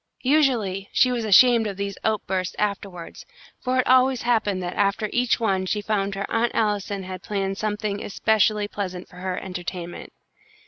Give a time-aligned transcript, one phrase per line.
[0.23, 3.23] Usually she was ashamed of these outbursts afterwards,
[3.59, 7.59] for it always happened that after each one she found her Aunt Allison had planned
[7.59, 10.11] something especially pleasant for her entertainment.